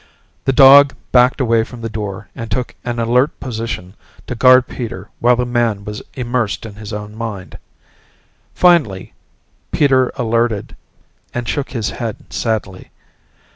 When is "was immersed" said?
5.85-6.65